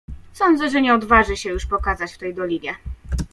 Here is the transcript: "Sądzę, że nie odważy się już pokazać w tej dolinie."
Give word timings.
"Sądzę, 0.33 0.69
że 0.69 0.81
nie 0.81 0.93
odważy 0.93 1.37
się 1.37 1.49
już 1.49 1.65
pokazać 1.65 2.13
w 2.13 2.17
tej 2.17 2.33
dolinie." 2.33 2.75